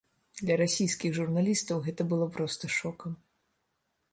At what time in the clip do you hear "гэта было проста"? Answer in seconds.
1.89-2.73